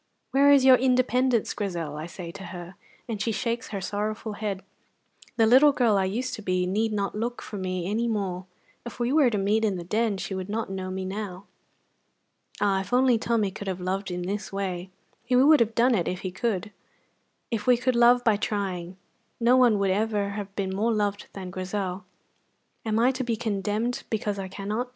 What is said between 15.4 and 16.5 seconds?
have done it if he